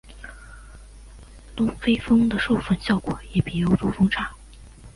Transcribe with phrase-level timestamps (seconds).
[1.55, 4.31] 东非蜂的授粉效果也比欧洲蜂差。